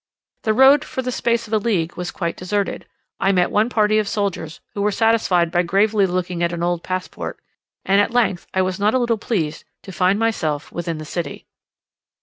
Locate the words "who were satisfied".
4.73-5.51